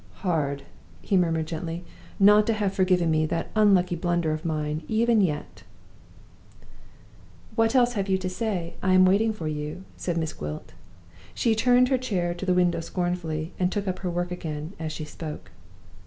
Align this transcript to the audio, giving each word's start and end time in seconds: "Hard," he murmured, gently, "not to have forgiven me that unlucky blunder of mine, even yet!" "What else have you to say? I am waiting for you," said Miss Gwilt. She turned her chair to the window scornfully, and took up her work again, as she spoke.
"Hard," 0.25 0.63
he 1.03 1.15
murmured, 1.15 1.45
gently, 1.45 1.85
"not 2.19 2.47
to 2.47 2.53
have 2.53 2.73
forgiven 2.73 3.11
me 3.11 3.27
that 3.27 3.51
unlucky 3.55 3.95
blunder 3.95 4.31
of 4.33 4.43
mine, 4.43 4.81
even 4.87 5.21
yet!" 5.21 5.61
"What 7.53 7.75
else 7.75 7.93
have 7.93 8.09
you 8.09 8.17
to 8.17 8.27
say? 8.27 8.73
I 8.81 8.93
am 8.95 9.05
waiting 9.05 9.31
for 9.31 9.47
you," 9.47 9.83
said 9.97 10.17
Miss 10.17 10.33
Gwilt. 10.33 10.73
She 11.35 11.53
turned 11.53 11.89
her 11.89 11.99
chair 11.99 12.33
to 12.33 12.47
the 12.47 12.55
window 12.55 12.79
scornfully, 12.79 13.53
and 13.59 13.71
took 13.71 13.87
up 13.87 13.99
her 13.99 14.09
work 14.09 14.31
again, 14.31 14.73
as 14.79 14.91
she 14.91 15.05
spoke. 15.05 15.51